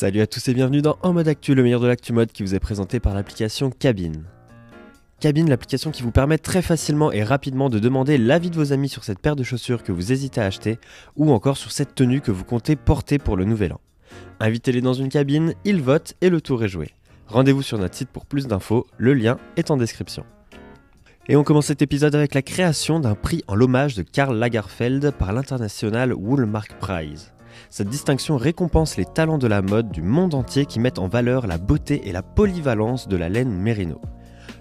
[0.00, 2.42] Salut à tous et bienvenue dans En mode actu, le meilleur de l'actu mode qui
[2.42, 4.24] vous est présenté par l'application Cabine.
[5.20, 8.88] Cabine, l'application qui vous permet très facilement et rapidement de demander l'avis de vos amis
[8.88, 10.78] sur cette paire de chaussures que vous hésitez à acheter
[11.16, 13.80] ou encore sur cette tenue que vous comptez porter pour le nouvel an.
[14.40, 16.94] Invitez-les dans une cabine, ils votent et le tour est joué.
[17.26, 20.24] Rendez-vous sur notre site pour plus d'infos, le lien est en description.
[21.28, 25.10] Et on commence cet épisode avec la création d'un prix en l'hommage de Karl Lagerfeld
[25.10, 27.34] par l'international Woolmark Prize.
[27.68, 31.46] Cette distinction récompense les talents de la mode du monde entier qui mettent en valeur
[31.46, 34.00] la beauté et la polyvalence de la laine mérino.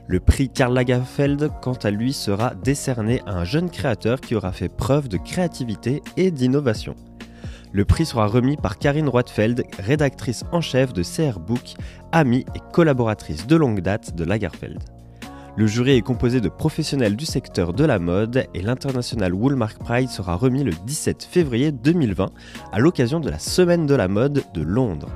[0.08, 4.52] Le prix Karl Lagerfeld, quant à lui, sera décerné à un jeune créateur qui aura
[4.52, 6.96] fait preuve de créativité et d'innovation.
[7.72, 11.76] Le prix sera remis par Karine Roitfeld, rédactrice en chef de CR Book,
[12.12, 14.80] amie et collaboratrice de longue date de Lagerfeld.
[15.60, 20.10] Le jury est composé de professionnels du secteur de la mode et l'International Woolmark Prize
[20.10, 22.30] sera remis le 17 février 2020
[22.72, 25.10] à l'occasion de la Semaine de la mode de Londres.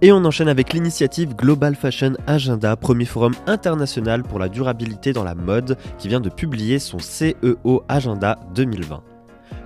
[0.00, 5.22] Et on enchaîne avec l'initiative Global Fashion Agenda, premier forum international pour la durabilité dans
[5.22, 9.02] la mode, qui vient de publier son CEO Agenda 2020.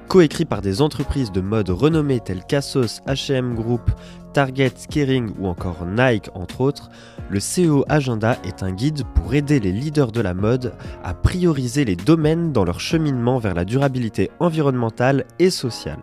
[0.08, 3.90] Coécrit par des entreprises de mode renommées telles qu'Asos, H&M Group,
[4.32, 6.88] Target, Kering ou encore Nike entre autres,
[7.28, 10.72] le CEO Agenda est un guide pour aider les leaders de la mode
[11.04, 16.00] à prioriser les domaines dans leur cheminement vers la durabilité environnementale et sociale.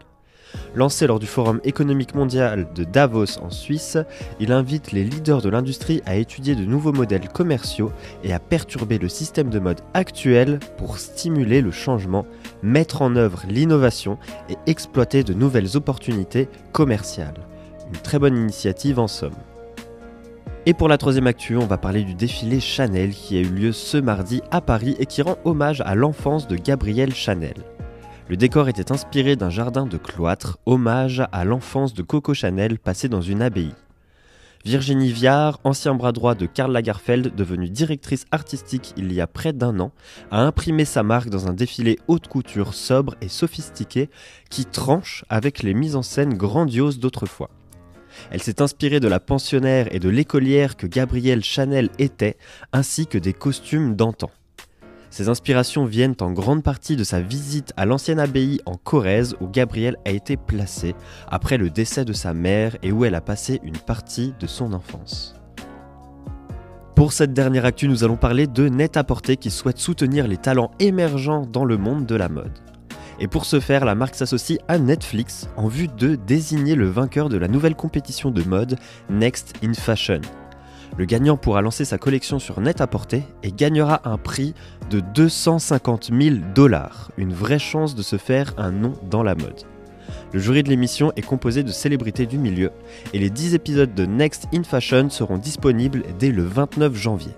[0.75, 3.97] Lancé lors du Forum économique mondial de Davos en Suisse,
[4.39, 7.91] il invite les leaders de l'industrie à étudier de nouveaux modèles commerciaux
[8.23, 12.25] et à perturber le système de mode actuel pour stimuler le changement,
[12.65, 14.17] mettre en œuvre l'innovation
[14.49, 17.47] et exploiter de nouvelles opportunités commerciales.
[17.87, 19.35] Une très bonne initiative en somme.
[20.65, 23.71] Et pour la troisième actu, on va parler du défilé Chanel qui a eu lieu
[23.71, 27.53] ce mardi à Paris et qui rend hommage à l'enfance de Gabrielle Chanel.
[28.27, 33.07] Le décor était inspiré d'un jardin de cloître, hommage à l'enfance de Coco Chanel passée
[33.07, 33.75] dans une abbaye.
[34.65, 39.53] Virginie Viard, ancien bras droit de Karl Lagerfeld, devenue directrice artistique il y a près
[39.53, 39.91] d'un an,
[40.31, 44.09] a imprimé sa marque dans un défilé haute couture sobre et sophistiqué
[44.49, 47.51] qui tranche avec les mises en scène grandioses d'autrefois.
[48.31, 52.37] Elle s'est inspirée de la pensionnaire et de l'écolière que Gabrielle Chanel était,
[52.73, 54.31] ainsi que des costumes d'antan.
[55.15, 59.47] Ces inspirations viennent en grande partie de sa visite à l'ancienne abbaye en Corrèze où
[59.47, 60.93] Gabrielle a été placée
[61.29, 64.73] après le décès de sa mère et où elle a passé une partie de son
[64.73, 65.33] enfance.
[66.97, 71.45] Pour cette dernière actu, nous allons parler de Net-à-Porter qui souhaite soutenir les talents émergents
[71.45, 72.59] dans le monde de la mode.
[73.21, 77.29] Et pour ce faire, la marque s'associe à Netflix en vue de désigner le vainqueur
[77.29, 78.77] de la nouvelle compétition de mode
[79.09, 80.19] Next in Fashion.
[80.97, 84.53] Le gagnant pourra lancer sa collection sur Net-à-Porter et gagnera un prix
[84.89, 89.63] de 250 000 dollars, une vraie chance de se faire un nom dans la mode.
[90.31, 92.71] Le jury de l'émission est composé de célébrités du milieu
[93.13, 97.33] et les 10 épisodes de Next in Fashion seront disponibles dès le 29 janvier.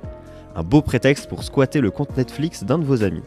[0.56, 3.24] Un beau prétexte pour squatter le compte Netflix d'un de vos amis.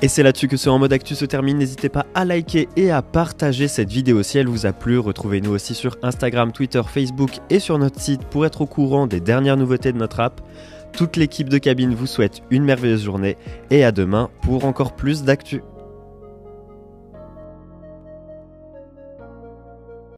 [0.00, 1.58] Et c'est là-dessus que ce En mode actu se termine.
[1.58, 4.98] N'hésitez pas à liker et à partager cette vidéo si elle vous a plu.
[4.98, 9.18] Retrouvez-nous aussi sur Instagram, Twitter, Facebook et sur notre site pour être au courant des
[9.18, 10.40] dernières nouveautés de notre app.
[10.92, 13.36] Toute l'équipe de cabine vous souhaite une merveilleuse journée
[13.70, 15.62] et à demain pour encore plus d'actu.